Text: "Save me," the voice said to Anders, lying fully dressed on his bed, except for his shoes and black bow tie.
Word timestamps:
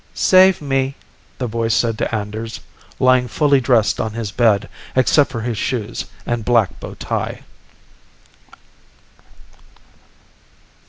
"Save 0.15 0.63
me," 0.63 0.95
the 1.37 1.45
voice 1.45 1.75
said 1.75 1.99
to 1.99 2.15
Anders, 2.15 2.59
lying 2.99 3.27
fully 3.27 3.61
dressed 3.61 4.01
on 4.01 4.13
his 4.13 4.31
bed, 4.31 4.67
except 4.95 5.29
for 5.29 5.41
his 5.41 5.59
shoes 5.59 6.05
and 6.25 6.43
black 6.43 6.79
bow 6.79 6.95
tie. 6.95 7.43